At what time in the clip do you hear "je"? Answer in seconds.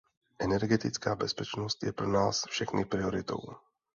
1.83-1.91